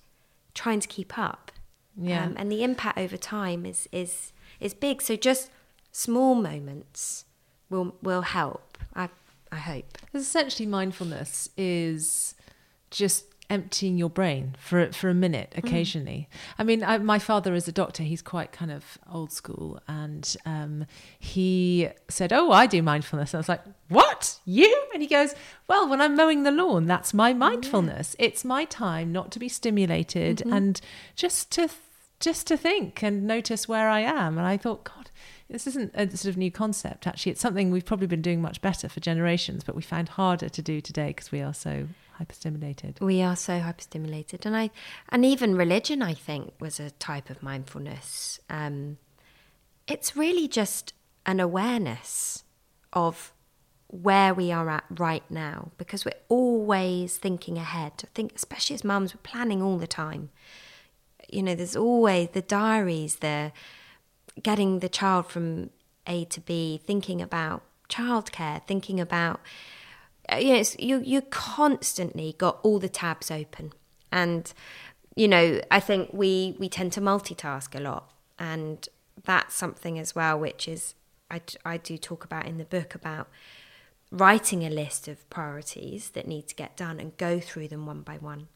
[0.54, 1.52] trying to keep up.
[1.96, 2.24] Yeah.
[2.24, 5.02] Um, and the impact over time is, is, is big.
[5.02, 5.50] So just
[5.92, 7.24] small moments
[7.68, 8.78] will, will help.
[8.94, 9.08] I,
[9.52, 9.98] I hope.
[10.14, 12.34] Essentially, mindfulness is
[12.90, 15.58] just emptying your brain for for a minute Mm.
[15.64, 16.28] occasionally.
[16.58, 18.02] I mean, I, my father is a doctor.
[18.02, 20.84] He's quite kind of old school, and um,
[21.18, 24.38] he said, "Oh, I do mindfulness." And I was like, "What?
[24.44, 25.34] You?" And he goes,
[25.66, 28.14] "Well, when I'm mowing the lawn, that's my mindfulness.
[28.18, 30.52] It's my time not to be stimulated Mm-hmm.
[30.52, 30.80] and
[31.16, 31.68] just to
[32.20, 35.10] just to think and notice where I am." And I thought, God.
[35.50, 37.06] This isn't a sort of new concept.
[37.06, 40.48] Actually, it's something we've probably been doing much better for generations, but we found harder
[40.50, 41.88] to do today because we are so
[42.20, 43.00] hyperstimulated.
[43.00, 44.70] We are so hyperstimulated, and I,
[45.08, 48.40] and even religion, I think, was a type of mindfulness.
[48.50, 48.98] Um,
[49.86, 50.92] it's really just
[51.24, 52.44] an awareness
[52.92, 53.32] of
[53.86, 57.92] where we are at right now, because we're always thinking ahead.
[58.04, 60.28] I think, especially as mums, we're planning all the time.
[61.30, 63.52] You know, there's always the diaries, the
[64.42, 65.70] getting the child from
[66.06, 69.40] A to B, thinking about childcare, thinking about
[70.30, 73.72] uh, you know, it's, you you constantly got all the tabs open,
[74.12, 74.52] and
[75.16, 78.86] you know, I think we we tend to multitask a lot, and
[79.24, 80.94] that's something as well, which is
[81.30, 83.28] I I do talk about in the book about
[84.10, 88.02] writing a list of priorities that need to get done and go through them one
[88.02, 88.48] by one,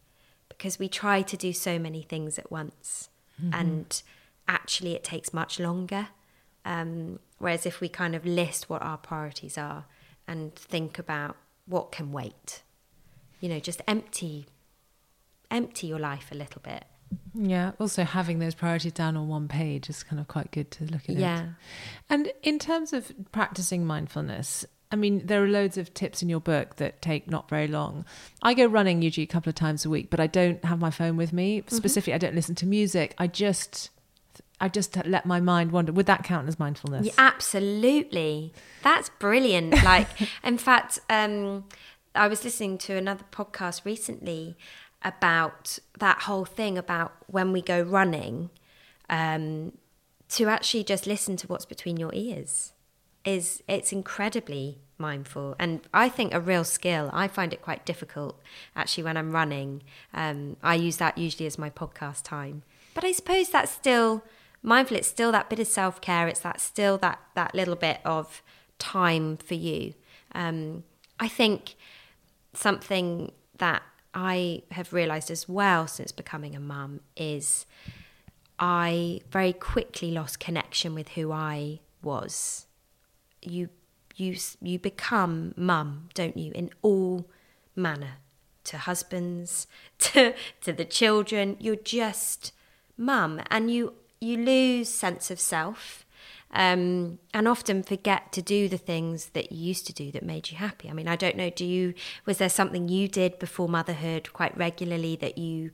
[0.49, 3.09] because we try to do so many things at once,
[3.53, 4.03] and
[4.49, 6.09] actually it takes much longer.
[6.65, 9.87] Um, whereas if we kind of list what our priorities are
[10.29, 12.63] and think about what can wait,
[13.41, 14.47] you know, just empty,
[15.51, 16.85] empty your life a little bit.
[17.35, 17.73] Yeah.
[17.79, 21.09] Also, having those priorities down on one page is kind of quite good to look
[21.09, 21.17] at.
[21.17, 21.43] Yeah.
[21.43, 21.49] It.
[22.09, 26.41] And in terms of practicing mindfulness, I mean, there are loads of tips in your
[26.41, 28.05] book that take not very long.
[28.43, 30.91] I go running usually a couple of times a week, but I don't have my
[30.91, 31.65] phone with me.
[31.67, 33.15] Specifically, I don't listen to music.
[33.17, 33.91] I just,
[34.63, 35.91] I just let my mind wander.
[35.91, 37.07] Would that count as mindfulness?
[37.07, 38.55] Yeah, absolutely.
[38.83, 39.75] That's brilliant.
[39.85, 40.07] Like,
[40.45, 41.65] in fact, um,
[42.15, 44.57] I was listening to another podcast recently
[45.03, 48.51] about that whole thing about when we go running,
[49.11, 49.73] um,
[50.29, 52.73] to actually just listen to what's between your ears
[53.25, 57.11] is it's incredibly mindful and I think a real skill.
[57.13, 58.41] I find it quite difficult
[58.75, 59.83] actually when I'm running.
[60.15, 62.63] Um, I use that usually as my podcast time,
[62.95, 64.23] but I suppose that's still
[64.63, 64.97] mindful.
[64.97, 66.29] It's still that bit of self care.
[66.29, 68.43] It's that still that that little bit of
[68.79, 69.95] time for you.
[70.35, 70.85] Um,
[71.21, 71.75] I think
[72.55, 73.83] something that
[74.15, 77.67] I have realised as well since becoming a mum is
[78.59, 82.67] I very quickly lost connection with who I was.
[83.41, 83.71] You
[84.17, 87.29] you you become mum, don't you, in all
[87.75, 88.19] manner
[88.65, 89.67] to husbands,
[89.99, 91.57] to to the children.
[91.59, 92.53] You're just
[92.97, 96.07] mum, and you you lose sense of self,
[96.55, 100.51] um, and often forget to do the things that you used to do that made
[100.51, 100.89] you happy.
[100.91, 101.51] I mean, I don't know.
[101.51, 101.95] Do you
[102.27, 105.71] was there something you did before motherhood quite regularly that you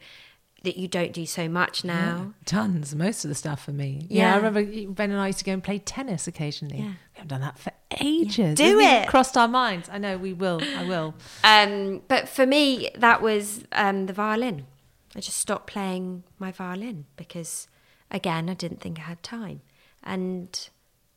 [0.65, 2.35] that you don't do so much now?
[2.45, 4.07] Tons, most of the stuff for me.
[4.09, 4.33] Yeah, Yeah.
[4.35, 6.79] I remember Ben and I used to go and play tennis occasionally.
[6.79, 6.85] Yeah.
[6.85, 8.57] We haven't done that for ages.
[8.57, 9.09] Do it.
[9.09, 9.89] Crossed our minds.
[9.89, 10.61] I know we will.
[10.77, 11.15] I will.
[11.45, 14.67] Um, but for me, that was um, the violin.
[15.17, 17.69] I just stopped playing my violin because,
[18.11, 19.61] again, I didn't think I had time.
[20.03, 20.69] And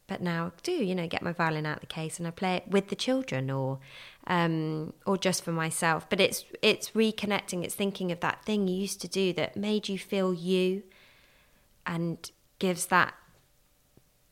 [0.08, 2.32] but now I do, you know, get my violin out of the case and I
[2.32, 3.80] play it with the children or
[4.28, 6.10] um, or just for myself.
[6.10, 7.64] But it's it's reconnecting.
[7.64, 10.84] It's thinking of that thing you used to do that made you feel you,
[11.86, 13.14] and gives that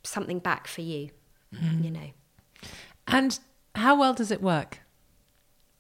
[0.04, 1.10] something back for you.
[1.52, 2.12] You know
[3.08, 3.40] And
[3.74, 4.80] how well does it work?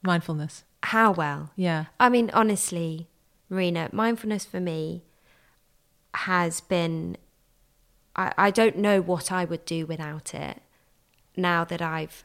[0.01, 0.63] Mindfulness.
[0.83, 1.51] how well.
[1.55, 1.85] Yeah.
[1.99, 3.07] I mean, honestly,
[3.49, 5.03] Marina, mindfulness for me
[6.25, 7.17] has been.
[8.15, 10.61] I, I don't know what I would do without it
[11.35, 12.23] now that I've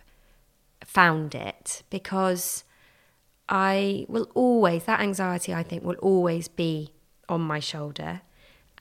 [0.84, 2.64] found it because
[3.48, 6.90] I will always, that anxiety I think will always be
[7.28, 8.22] on my shoulder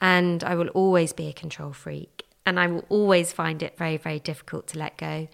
[0.02, 3.98] and I will always be a control freak and I will always find it very,
[3.98, 5.28] very difficult to let go.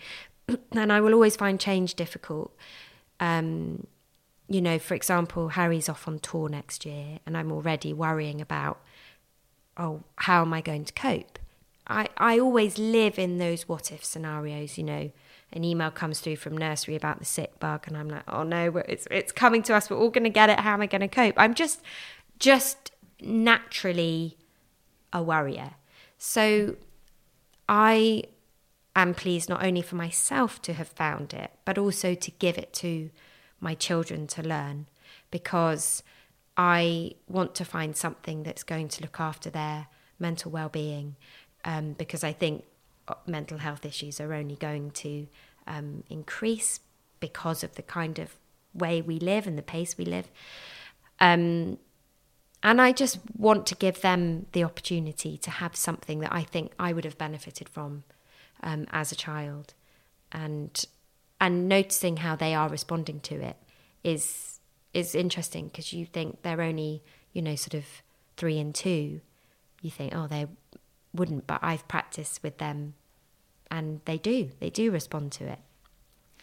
[0.71, 2.55] and I will always find change difficult.
[3.19, 3.87] Um,
[4.47, 8.81] you know, for example, Harry's off on tour next year, and I'm already worrying about,
[9.79, 11.39] oh, how am I going to cope?
[11.87, 15.11] I, I always live in those what if scenarios, you know.
[15.51, 18.77] An email comes through from nursery about the sick bug, and I'm like, oh no,
[18.87, 19.89] it's, it's coming to us.
[19.89, 20.59] We're all going to get it.
[20.59, 21.33] How am I going to cope?
[21.37, 21.81] I'm just,
[22.37, 24.37] just naturally
[25.11, 25.71] a worrier.
[26.19, 26.75] So
[27.67, 28.23] I
[28.95, 32.71] am pleased not only for myself to have found it, but also to give it
[32.73, 33.09] to
[33.59, 34.85] my children to learn
[35.31, 36.03] because
[36.57, 39.87] I want to find something that's going to look after their
[40.19, 41.15] mental well-being
[41.63, 42.65] um, because I think
[43.07, 45.27] uh, mental health issues are only going to
[45.67, 46.79] um, increase
[47.19, 48.35] because of the kind of
[48.73, 50.29] way we live and the pace we live.
[51.19, 51.77] Um,
[52.61, 56.73] and I just want to give them the opportunity to have something that I think
[56.77, 58.03] I would have benefited from
[58.61, 59.73] um, as a child,
[60.31, 60.85] and
[61.39, 63.55] and noticing how they are responding to it
[64.03, 64.58] is
[64.93, 67.85] is interesting because you think they're only you know sort of
[68.37, 69.21] three and two,
[69.81, 70.47] you think oh they
[71.13, 72.93] wouldn't, but I've practiced with them,
[73.71, 75.59] and they do they do respond to it.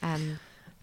[0.02, 0.38] Um,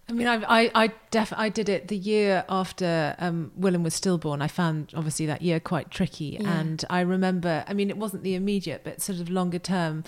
[0.09, 3.93] I mean, I I I, def- I did it the year after um, Willem was
[3.93, 4.41] stillborn.
[4.41, 6.59] I found obviously that year quite tricky, Yeah.
[6.59, 7.63] and I remember.
[7.67, 10.03] I mean, it wasn't the immediate, but sort of longer term.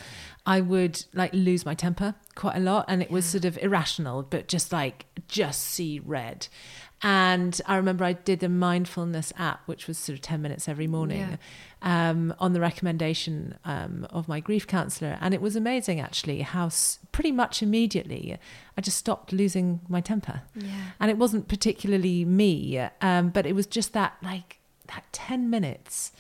[0.45, 4.23] I would like lose my temper quite a lot, and it was sort of irrational,
[4.23, 6.47] but just like just see red.
[7.03, 10.87] And I remember I did a mindfulness app, which was sort of ten minutes every
[10.87, 11.37] morning,
[11.81, 16.67] um, on the recommendation um, of my grief counselor, and it was amazing actually how
[16.67, 18.37] s- pretty much immediately
[18.77, 20.41] I just stopped losing my temper.
[20.55, 20.69] Yeah.
[20.99, 26.11] And it wasn't particularly me, um, but it was just that like that 10 minutes.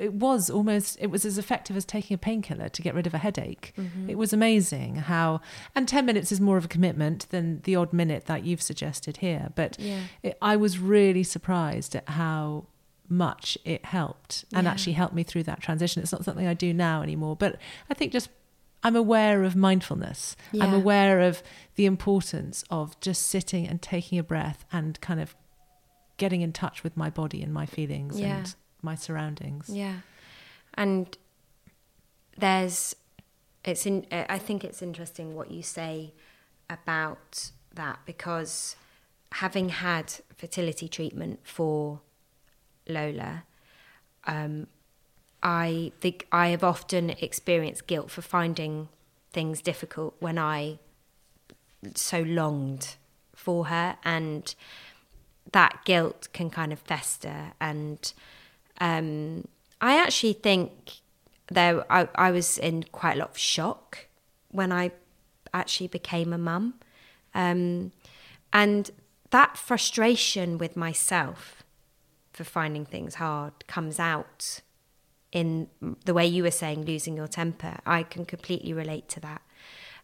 [0.00, 3.12] It, was almost, it was as effective as taking a painkiller to get rid of
[3.14, 3.72] a headache.
[3.78, 4.08] Mm-hmm.
[4.10, 5.40] It was amazing how,
[5.74, 9.18] and 10 minutes is more of a commitment than the odd minute that you've suggested
[9.18, 9.50] here.
[9.54, 10.00] But Yeah.
[10.22, 12.66] it, I was really surprised at how
[13.08, 14.70] much it helped and Yeah.
[14.70, 16.02] actually helped me through that transition.
[16.02, 17.58] It's not something I do now anymore, but
[17.90, 18.30] I think just
[18.82, 20.36] I'm aware of mindfulness.
[20.60, 21.42] I'm aware of
[21.76, 25.34] the importance of just sitting and taking a breath and kind of
[26.18, 28.38] getting in touch with my body and my feelings Yeah.
[28.38, 28.54] and
[28.84, 29.68] my surroundings.
[29.68, 30.00] Yeah,
[30.74, 31.16] and
[32.36, 32.94] there's
[33.64, 34.06] it's in.
[34.12, 36.12] I think it's interesting what you say
[36.68, 38.76] about that because
[39.32, 42.00] having had fertility treatment for
[42.88, 43.44] Lola,
[44.26, 44.68] um,
[45.42, 48.88] I think I have often experienced guilt for finding
[49.32, 50.78] things difficult when I
[51.94, 52.96] so longed
[53.34, 54.54] for her and
[55.52, 58.12] that guilt can kind of fester and
[58.80, 59.46] um,
[59.80, 61.00] I actually think
[61.48, 64.06] there I, I was in quite a lot of shock
[64.50, 64.92] when I
[65.52, 66.74] actually became a mum.
[67.34, 67.92] Um,
[68.52, 68.90] and
[69.30, 71.64] that frustration with myself
[72.32, 74.60] for finding things hard comes out
[75.32, 75.68] in
[76.04, 77.78] the way you were saying losing your temper.
[77.84, 79.42] I can completely relate to that.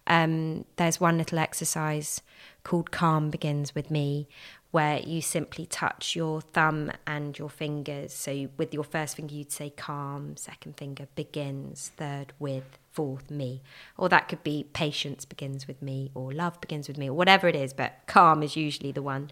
[0.06, 2.20] Um, there's one little exercise
[2.64, 4.26] called Calm Begins with Me,
[4.70, 8.12] where you simply touch your thumb and your fingers.
[8.12, 13.62] So, with your first finger, you'd say calm, second finger begins, third with, fourth me.
[13.96, 17.48] Or that could be patience begins with me, or love begins with me, or whatever
[17.48, 19.30] it is, but calm is usually the one.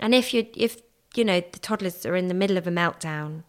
[0.00, 0.82] And if you if
[1.14, 3.44] you know the toddlers are in the middle of a meltdown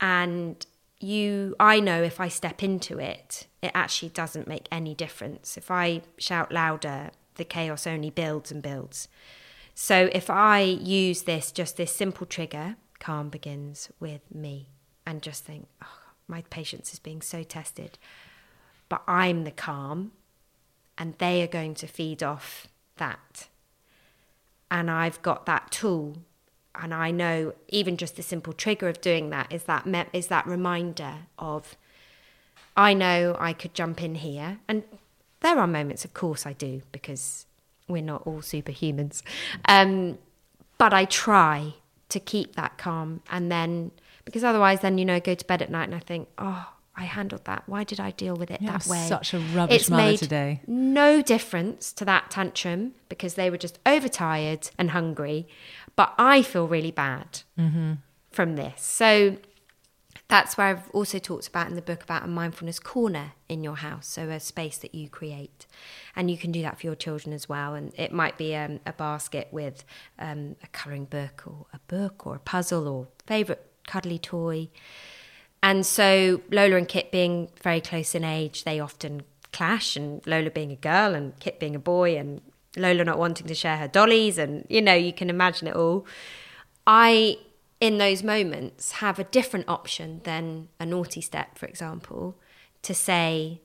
[0.00, 0.64] and
[1.00, 5.56] you I know if I step into it, it actually doesn't make any difference.
[5.56, 9.08] If I shout louder, the chaos only builds and builds.
[9.74, 14.68] So if I use this just this simple trigger, calm begins with me
[15.04, 15.98] and just think, oh,
[16.28, 17.98] my patience is being so tested.
[18.88, 20.12] But I'm the calm
[20.96, 23.48] and they are going to feed off that.
[24.70, 26.18] And I've got that tool
[26.74, 30.28] and I know even just the simple trigger of doing that is that me- is
[30.28, 31.76] that reminder of
[32.76, 34.82] I know I could jump in here and
[35.40, 37.46] there are moments of course I do because
[37.88, 39.22] we're not all superhumans
[39.66, 40.18] um,
[40.78, 41.74] but I try
[42.08, 43.90] to keep that calm and then
[44.24, 47.04] because otherwise then you know go to bed at night and I think oh I
[47.04, 50.02] handled that why did I deal with it Yeah, that way such a rubbish mother
[50.02, 50.60] made today.
[50.66, 55.48] no difference to that tantrum because they were just overtired and hungry.
[55.96, 57.42] But I feel really bad
[58.30, 58.80] from this.
[58.82, 59.36] So
[60.28, 63.76] that's where I've also talked about in the book about a mindfulness corner in your
[63.76, 64.06] house.
[64.06, 65.66] So a space that you create.
[66.16, 67.74] And you can do that for your children as well.
[67.74, 69.84] And it might be um, a basket with
[70.18, 74.70] um, a colouring book or a book or a puzzle or favourite cuddly toy.
[75.62, 79.22] And so Lola and Kit being very close in age, they often
[79.52, 79.96] clash.
[79.96, 82.42] And Lola being a girl and Kit being a boy, and
[82.76, 86.06] Lola not wanting to share her dollies, and you know, you can imagine it all.
[86.86, 87.38] I,
[87.84, 92.36] in those moments, have a different option than a naughty step, for example,
[92.82, 93.60] to say,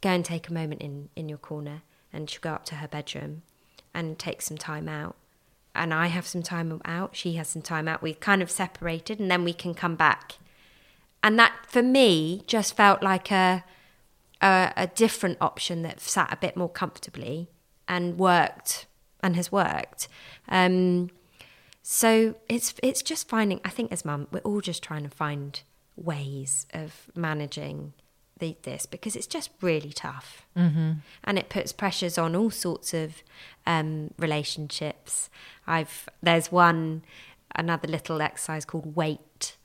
[0.00, 1.82] go and take a moment in, in your corner.
[2.12, 3.42] And she'll go up to her bedroom
[3.94, 5.16] and take some time out.
[5.74, 8.02] And I have some time out, she has some time out.
[8.02, 10.34] We've kind of separated, and then we can come back
[11.22, 13.64] and that for me just felt like a,
[14.40, 17.48] a a different option that sat a bit more comfortably
[17.86, 18.86] and worked
[19.22, 20.08] and has worked.
[20.48, 21.10] Um,
[21.90, 23.62] so it's it's just finding.
[23.64, 25.58] I think as mum, we're all just trying to find
[25.96, 27.94] ways of managing
[28.38, 30.92] the, this because it's just really tough, mm-hmm.
[31.24, 33.22] and it puts pressures on all sorts of
[33.66, 35.30] um, relationships.
[35.66, 37.04] I've there's one
[37.56, 39.56] another little exercise called wait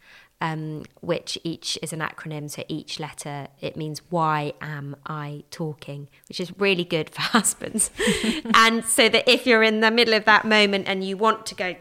[0.43, 2.51] um, which each is an acronym.
[2.51, 7.89] So each letter, it means why am I talking, which is really good for husbands.
[8.53, 11.55] and so that if you're in the middle of that moment and you want to
[11.55, 11.73] go,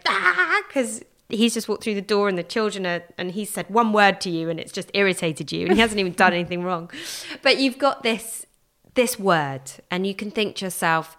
[0.69, 3.93] because he's just walked through the door and the children are, and he's said one
[3.93, 6.89] word to you and it's just irritated you and he hasn't even done anything wrong.
[7.43, 8.47] But you've got this,
[8.95, 11.17] this word and you can think to yourself,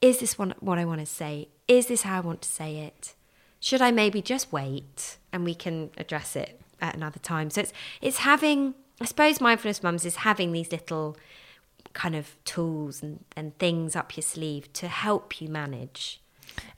[0.00, 1.48] is this what, what I want to say?
[1.66, 3.14] Is this how I want to say it?
[3.60, 7.50] Should I maybe just wait and we can address it at another time.
[7.50, 11.16] So it's it's having I suppose mindfulness mums is having these little
[11.92, 16.20] kind of tools and, and things up your sleeve to help you manage.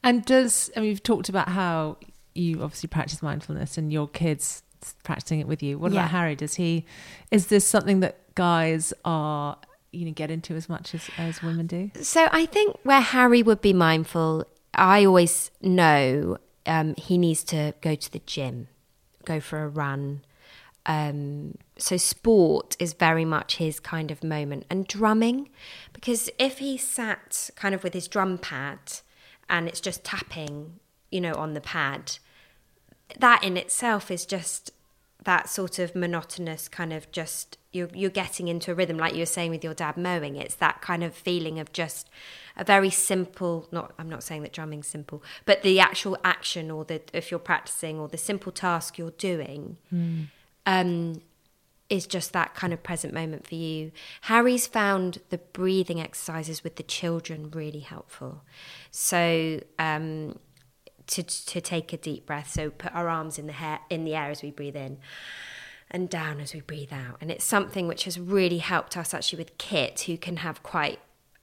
[0.02, 1.96] And does I mean you've talked about how
[2.34, 4.62] you obviously practice mindfulness and your kids
[5.04, 5.78] practicing it with you.
[5.78, 6.00] What yeah.
[6.00, 6.36] about Harry?
[6.36, 6.84] Does he
[7.30, 9.56] is this something that guys are
[9.92, 11.90] you know get into as much as, as women do?
[12.00, 17.74] So I think where Harry would be mindful, I always know um, he needs to
[17.80, 18.68] go to the gym
[19.24, 20.22] go for a run.
[20.86, 25.50] Um, so sport is very much his kind of moment, and drumming,
[25.92, 28.78] because if he sat kind of with his drum pad
[29.48, 32.18] and it's just tapping, you know, on the pad,
[33.18, 34.70] that in itself is just
[35.24, 39.20] that sort of monotonous kind of just you're you're getting into a rhythm like you
[39.20, 42.08] were saying with your dad mowing it's that kind of feeling of just
[42.56, 46.84] a very simple not I'm not saying that drumming's simple but the actual action or
[46.84, 50.26] the if you're practicing or the simple task you're doing mm.
[50.66, 51.20] um,
[51.90, 53.90] is just that kind of present moment for you.
[54.22, 58.44] Harry's found the breathing exercises with the children really helpful.
[58.92, 60.38] So um,
[61.10, 62.50] to to take a deep breath.
[62.50, 64.98] So put our arms in the hair in the air as we breathe in
[65.90, 67.18] and down as we breathe out.
[67.20, 71.00] And it's something which has really helped us actually with Kit, who can have quite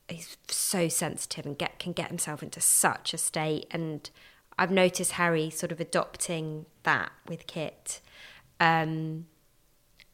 [0.07, 3.67] he's so sensitive and get can get himself into such a state.
[3.71, 4.09] And
[4.57, 8.01] I've noticed Harry sort of adopting that with Kit.
[8.59, 9.27] Um,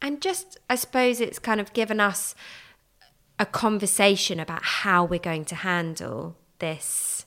[0.02, 2.34] and just I suppose it's kind of given us
[3.38, 7.26] a conversation about how we're going to handle this,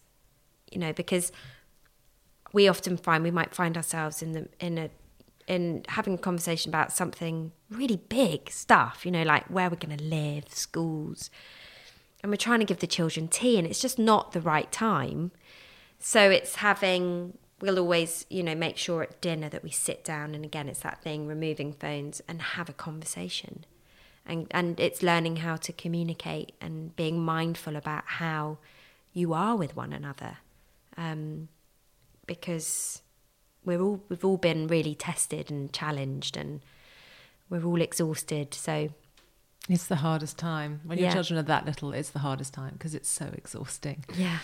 [0.72, 1.32] you know, because
[2.54, 4.90] we often find we might find ourselves in the in a
[5.48, 9.98] in having a conversation about something really big stuff, you know, like where we're going
[9.98, 11.30] to live, schools,
[12.22, 15.32] and we're trying to give the children tea, and it's just not the right time.
[16.00, 20.36] So it's having we'll always, you know, make sure at dinner that we sit down,
[20.36, 23.66] and again, it's that thing removing phones and have a conversation.
[24.26, 28.58] And, and it's learning how to communicate and being mindful about how
[29.14, 30.40] you are with one another.
[30.98, 31.48] Um,
[32.28, 33.02] because
[33.66, 36.62] we're all we've all been really tested and challenged and
[37.50, 38.90] we're all exhausted so.
[39.70, 40.80] It's the hardest time.
[40.86, 44.06] When your children are that little it's the hardest time because it's so exhausting.
[44.16, 44.40] Yeah.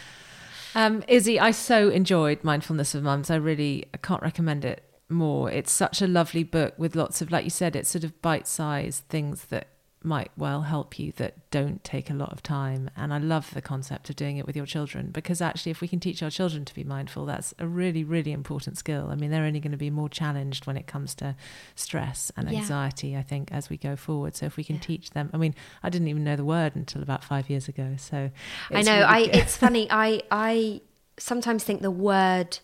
[0.75, 3.29] Um, izzy i so enjoyed mindfulness of mums.
[3.29, 5.51] I really i can't recommend it more.
[5.51, 9.03] It's such a lovely book with lots of like you said it's sort of bite-sized
[9.09, 9.67] things that
[10.05, 12.89] might well help you that don't take a lot of time.
[12.95, 15.87] And I love the concept of doing it with your children because actually, if we
[15.87, 19.09] can teach our children to be mindful, that's a really, really important skill.
[19.11, 21.35] I mean, they're only going to be more challenged when it comes to
[21.75, 23.19] stress and anxiety, yeah.
[23.19, 24.35] I think, as we go forward.
[24.35, 24.81] So if we can yeah.
[24.81, 27.95] teach them, I mean, I didn't even know the word until about five years ago.
[27.97, 28.31] So
[28.71, 29.87] I know, really I, it's funny.
[29.89, 30.81] I, I
[31.17, 32.59] sometimes think the word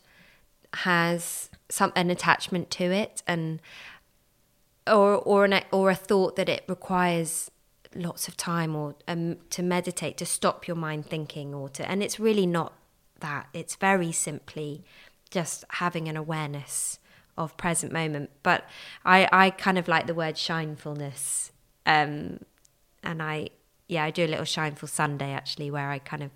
[0.74, 3.62] has some an attachment to it and
[4.90, 7.52] or or an or a thought that it requires
[7.96, 12.04] lots of time or um, to meditate to stop your mind thinking or to and
[12.04, 12.74] it's really not
[13.20, 13.48] that.
[13.54, 14.84] It's very simply
[15.30, 17.00] just having an awareness
[17.38, 18.30] of present moment.
[18.44, 18.66] But
[19.06, 21.52] i i kind of like the word shinefulness
[21.86, 22.40] um
[23.04, 23.50] and i
[23.88, 26.32] yeah i do a little shineful sunday actually where i kind of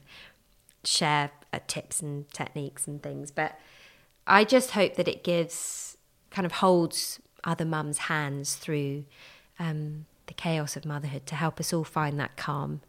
[0.85, 3.31] share uh, tips and techniques and things.
[3.31, 3.59] But
[4.25, 5.97] i just hope that it gives
[6.29, 9.05] kind of holds other mums' hands through
[9.59, 12.81] um, the chaos of motherhood to help us all find that calm.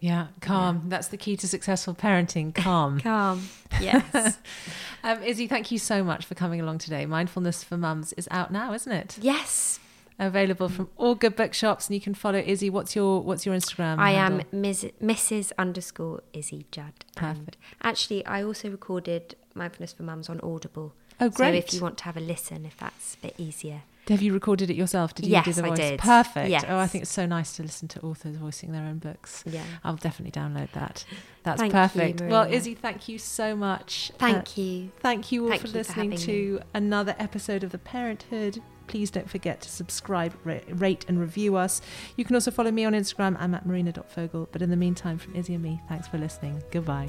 [0.00, 0.76] Yeah, calm.
[0.76, 0.88] Yeah.
[0.88, 2.52] That's the key to successful parenting.
[2.52, 2.98] Calm.
[3.02, 3.48] calm.
[3.80, 4.38] Yes.
[5.04, 7.06] um, Izzy, thank you so much for coming along today.
[7.06, 9.16] Mindfulness for Mums is out now, isn't it?
[9.20, 9.78] Yes.
[10.18, 12.68] Available from all good bookshops, and you can follow Izzy.
[12.68, 13.98] What's your What's your Instagram?
[13.98, 14.40] I handle?
[14.52, 15.52] am Ms, Mrs.
[15.56, 16.92] underscore Izzy Judd.
[17.16, 17.56] Perfect.
[17.80, 20.94] And actually, I also recorded Mindfulness for Mums on Audible.
[21.22, 21.52] Oh, great.
[21.52, 23.82] So if you want to have a listen, if that's a bit easier.
[24.08, 25.14] Have you recorded it yourself?
[25.14, 25.72] Did you Yes, do the voice?
[25.78, 26.00] I did.
[26.00, 26.50] Perfect.
[26.50, 26.64] Yes.
[26.68, 29.44] Oh, I think it's so nice to listen to authors voicing their own books.
[29.46, 29.62] Yeah.
[29.84, 31.04] I'll definitely download that.
[31.44, 32.20] That's Thank you, perfect.
[32.22, 34.10] well, Izzy, thank you so much.
[34.18, 34.90] Thank Uh, you.
[34.98, 38.60] Thank you all Thank for you listening having to another episode of The Parenthood.
[38.88, 41.80] Please don't forget to subscribe, ra- rate, and review us.
[42.16, 43.36] You can also follow me on Instagram.
[43.38, 44.48] I'm at marina.fogle.
[44.50, 46.60] But in the meantime, from Izzy and me, thanks for listening.
[46.72, 47.08] Goodbye.